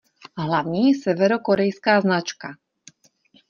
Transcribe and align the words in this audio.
Hlavní 0.37 0.93
severokorejská 0.93 2.01
značka. 2.01 2.53